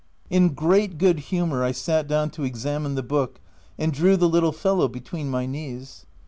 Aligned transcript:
In 0.31 0.55
great 0.55 0.97
good 0.97 1.19
humour, 1.19 1.63
I 1.63 1.71
sat 1.73 2.07
down 2.07 2.31
to 2.31 2.43
examine 2.43 2.95
the 2.95 3.03
book 3.03 3.39
and 3.77 3.93
drew 3.93 4.17
the 4.17 4.27
little 4.27 4.51
fellow 4.51 4.87
between 4.87 5.29
my 5.29 5.45
knees. 5.45 6.07